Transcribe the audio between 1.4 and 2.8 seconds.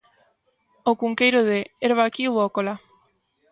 de "Herba aquí ou acolá".